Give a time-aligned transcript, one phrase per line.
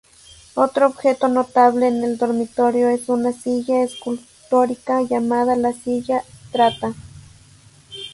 [0.55, 6.95] Otro objeto notable en el dormitorio es una silla escultórica llamada la silla Strata.